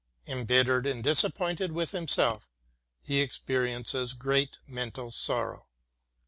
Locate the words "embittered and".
0.25-1.03